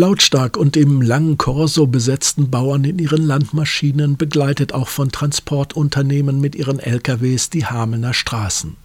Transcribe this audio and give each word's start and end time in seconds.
Lautstark 0.00 0.56
und 0.56 0.78
im 0.78 1.02
langen 1.02 1.36
Korso 1.36 1.86
besetzten 1.86 2.50
Bauern 2.50 2.84
in 2.84 2.98
ihren 2.98 3.22
Landmaschinen, 3.22 4.16
begleitet 4.16 4.72
auch 4.72 4.88
von 4.88 5.12
Transportunternehmen 5.12 6.40
mit 6.40 6.54
ihren 6.54 6.78
LKWs 6.78 7.50
die 7.50 7.66
Hamelner 7.66 8.14
Straßen. 8.14 8.78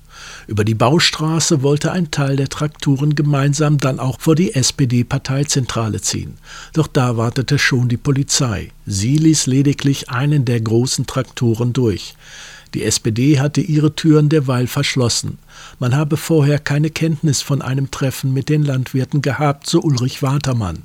Über 0.47 0.63
die 0.63 0.75
Baustraße 0.75 1.63
wollte 1.63 1.91
ein 1.91 2.11
Teil 2.11 2.35
der 2.35 2.49
Trakturen 2.49 3.15
gemeinsam 3.15 3.79
dann 3.79 3.99
auch 3.99 4.19
vor 4.19 4.35
die 4.35 4.53
SPD-Parteizentrale 4.53 6.01
ziehen. 6.01 6.35
Doch 6.73 6.87
da 6.87 7.17
wartete 7.17 7.57
schon 7.57 7.89
die 7.89 7.97
Polizei. 7.97 8.71
Sie 8.85 9.17
ließ 9.17 9.47
lediglich 9.47 10.09
einen 10.09 10.45
der 10.45 10.61
großen 10.61 11.05
Traktoren 11.07 11.73
durch. 11.73 12.15
Die 12.75 12.83
SPD 12.83 13.39
hatte 13.39 13.61
ihre 13.61 13.95
Türen 13.95 14.27
derweil 14.27 14.67
verschlossen. 14.67 15.37
Man 15.79 15.95
habe 15.95 16.17
vorher 16.17 16.59
keine 16.59 16.89
Kenntnis 16.89 17.41
von 17.41 17.61
einem 17.61 17.89
Treffen 17.89 18.33
mit 18.33 18.49
den 18.49 18.63
Landwirten 18.63 19.21
gehabt, 19.21 19.67
so 19.67 19.79
Ulrich 19.79 20.21
Watermann. 20.21 20.79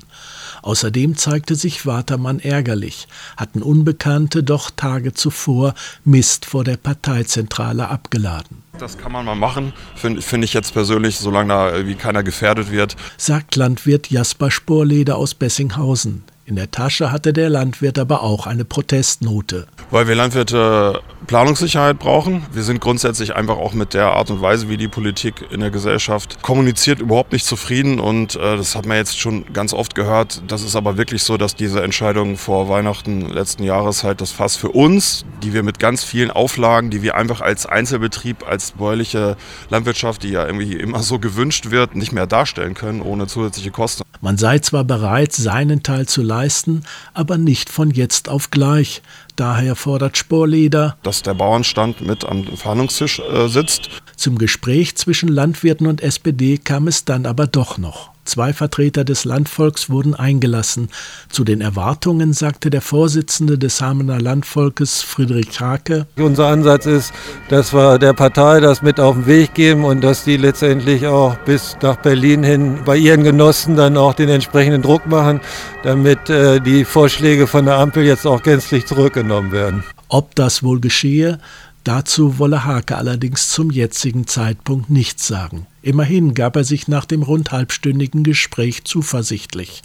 Außerdem 0.61 1.17
zeigte 1.17 1.55
sich 1.55 1.85
Watermann 1.85 2.39
ärgerlich, 2.39 3.07
hatten 3.37 3.61
Unbekannte 3.61 4.43
doch 4.43 4.71
Tage 4.71 5.13
zuvor 5.13 5.73
Mist 6.03 6.45
vor 6.45 6.63
der 6.63 6.77
Parteizentrale 6.77 7.89
abgeladen. 7.89 8.63
Das 8.77 8.97
kann 8.97 9.11
man 9.11 9.25
mal 9.25 9.35
machen, 9.35 9.73
finde 9.95 10.21
find 10.21 10.43
ich 10.43 10.53
jetzt 10.53 10.73
persönlich, 10.73 11.19
solange 11.19 11.49
da 11.49 11.71
irgendwie 11.71 11.95
keiner 11.95 12.23
gefährdet 12.23 12.71
wird. 12.71 12.95
Sagt 13.17 13.55
Landwirt 13.55 14.09
Jasper 14.09 14.49
Sporleder 14.49 15.17
aus 15.17 15.35
Bessinghausen. 15.35 16.23
In 16.45 16.55
der 16.55 16.71
Tasche 16.71 17.11
hatte 17.11 17.31
der 17.31 17.49
Landwirt 17.49 17.99
aber 17.99 18.23
auch 18.23 18.47
eine 18.47 18.65
Protestnote. 18.65 19.67
Weil 19.91 20.07
wir 20.07 20.15
Landwirte 20.15 21.01
Planungssicherheit 21.27 21.99
brauchen. 21.99 22.45
Wir 22.51 22.63
sind 22.63 22.79
grundsätzlich 22.79 23.35
einfach 23.35 23.57
auch 23.57 23.73
mit 23.73 23.93
der 23.93 24.13
Art 24.13 24.31
und 24.31 24.41
Weise, 24.41 24.69
wie 24.69 24.77
die 24.77 24.87
Politik 24.87 25.45
in 25.51 25.59
der 25.59 25.69
Gesellschaft 25.69 26.41
kommuniziert, 26.41 26.99
überhaupt 26.99 27.33
nicht 27.33 27.45
zufrieden. 27.45 27.99
Und 27.99 28.35
äh, 28.35 28.57
das 28.57 28.75
hat 28.75 28.85
man 28.85 28.97
jetzt 28.97 29.19
schon 29.19 29.51
ganz 29.53 29.73
oft 29.73 29.93
gehört. 29.93 30.41
Das 30.47 30.63
ist 30.63 30.75
aber 30.75 30.97
wirklich 30.97 31.23
so, 31.23 31.37
dass 31.37 31.55
diese 31.55 31.83
Entscheidung 31.83 32.37
vor 32.37 32.69
Weihnachten 32.69 33.29
letzten 33.29 33.63
Jahres 33.63 34.03
halt 34.03 34.21
das 34.21 34.31
Fass 34.31 34.55
für 34.55 34.69
uns, 34.69 35.25
die 35.41 35.53
wir 35.53 35.63
mit 35.63 35.79
ganz 35.79 36.03
vielen 36.03 36.31
Auflagen, 36.31 36.89
die 36.89 37.01
wir 37.01 37.15
einfach 37.15 37.41
als 37.41 37.65
Einzelbetrieb, 37.65 38.47
als 38.47 38.71
bäuerliche 38.71 39.35
Landwirtschaft, 39.69 40.23
die 40.23 40.29
ja 40.29 40.45
irgendwie 40.45 40.73
immer 40.73 41.03
so 41.03 41.19
gewünscht 41.19 41.71
wird, 41.71 41.95
nicht 41.95 42.11
mehr 42.11 42.27
darstellen 42.27 42.73
können 42.73 43.01
ohne 43.01 43.27
zusätzliche 43.27 43.71
Kosten. 43.71 44.03
Man 44.21 44.37
sei 44.37 44.59
zwar 44.59 44.83
bereit, 44.83 45.33
seinen 45.33 45.81
Teil 45.81 46.07
zu 46.07 46.21
leisten, 46.21 46.83
aber 47.13 47.37
nicht 47.37 47.69
von 47.69 47.89
jetzt 47.89 48.29
auf 48.29 48.51
gleich. 48.51 49.01
Daher 49.35 49.75
fordert 49.75 50.17
Sporleder, 50.17 50.95
dass 51.01 51.23
der 51.23 51.33
Bauernstand 51.33 52.01
mit 52.01 52.23
am 52.23 52.45
Verhandlungstisch 52.45 53.19
äh, 53.19 53.47
sitzt. 53.47 53.89
Zum 54.15 54.37
Gespräch 54.37 54.95
zwischen 54.95 55.29
Landwirten 55.29 55.87
und 55.87 56.01
SPD 56.01 56.59
kam 56.59 56.87
es 56.87 57.05
dann 57.05 57.25
aber 57.25 57.47
doch 57.47 57.79
noch. 57.79 58.11
Zwei 58.31 58.53
Vertreter 58.53 59.03
des 59.03 59.25
Landvolks 59.25 59.89
wurden 59.89 60.15
eingelassen. 60.15 60.87
Zu 61.27 61.43
den 61.43 61.59
Erwartungen 61.59 62.31
sagte 62.31 62.69
der 62.69 62.79
Vorsitzende 62.79 63.57
des 63.57 63.81
Hamener 63.81 64.21
Landvolkes, 64.21 65.01
Friedrich 65.01 65.59
Hake. 65.59 66.07
Unser 66.15 66.47
Ansatz 66.47 66.85
ist, 66.85 67.11
dass 67.49 67.73
wir 67.73 67.99
der 67.99 68.13
Partei 68.13 68.61
das 68.61 68.81
mit 68.81 69.01
auf 69.01 69.15
den 69.15 69.25
Weg 69.25 69.53
geben 69.53 69.83
und 69.83 69.99
dass 69.99 70.23
die 70.23 70.37
letztendlich 70.37 71.07
auch 71.07 71.35
bis 71.39 71.75
nach 71.81 71.97
Berlin 71.97 72.41
hin 72.41 72.79
bei 72.85 72.95
ihren 72.95 73.25
Genossen 73.25 73.75
dann 73.75 73.97
auch 73.97 74.13
den 74.13 74.29
entsprechenden 74.29 74.81
Druck 74.81 75.05
machen, 75.07 75.41
damit 75.83 76.29
äh, 76.29 76.61
die 76.61 76.85
Vorschläge 76.85 77.47
von 77.47 77.65
der 77.65 77.79
Ampel 77.79 78.05
jetzt 78.05 78.25
auch 78.25 78.43
gänzlich 78.43 78.85
zurückgenommen 78.85 79.51
werden. 79.51 79.83
Ob 80.07 80.35
das 80.35 80.63
wohl 80.63 80.79
geschehe, 80.79 81.37
Dazu 81.83 82.37
wolle 82.37 82.63
Hake 82.63 82.95
allerdings 82.95 83.49
zum 83.49 83.71
jetzigen 83.71 84.27
Zeitpunkt 84.27 84.91
nichts 84.91 85.25
sagen. 85.25 85.65
Immerhin 85.83 86.35
gab 86.35 86.55
er 86.55 86.63
sich 86.63 86.87
nach 86.87 87.05
dem 87.05 87.23
rund 87.23 87.51
halbstündigen 87.51 88.23
Gespräch 88.23 88.83
zuversichtlich. 88.83 89.81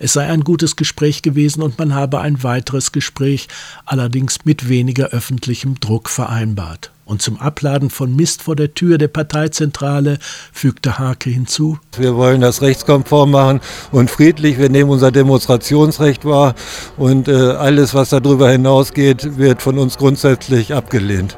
Es 0.00 0.12
sei 0.12 0.26
ein 0.26 0.42
gutes 0.42 0.74
Gespräch 0.74 1.22
gewesen 1.22 1.62
und 1.62 1.78
man 1.78 1.94
habe 1.94 2.20
ein 2.20 2.42
weiteres 2.42 2.90
Gespräch, 2.90 3.46
allerdings 3.84 4.44
mit 4.44 4.68
weniger 4.68 5.06
öffentlichem 5.10 5.78
Druck 5.78 6.08
vereinbart. 6.08 6.90
Und 7.04 7.22
zum 7.22 7.38
Abladen 7.38 7.90
von 7.90 8.16
Mist 8.16 8.42
vor 8.42 8.56
der 8.56 8.74
Tür 8.74 8.98
der 8.98 9.06
Parteizentrale 9.06 10.18
fügte 10.52 10.98
Hake 10.98 11.30
hinzu. 11.30 11.78
Wir 11.96 12.16
wollen 12.16 12.40
das 12.40 12.62
rechtskonform 12.62 13.30
machen 13.30 13.60
und 13.92 14.10
friedlich. 14.10 14.58
Wir 14.58 14.70
nehmen 14.70 14.90
unser 14.90 15.12
Demonstrationsrecht 15.12 16.24
wahr 16.24 16.56
und 16.96 17.28
äh, 17.28 17.32
alles, 17.32 17.94
was 17.94 18.08
darüber 18.08 18.50
hinausgeht, 18.50 19.38
wird 19.38 19.62
von 19.62 19.78
uns 19.78 19.98
grundsätzlich 19.98 20.74
abgelehnt. 20.74 21.36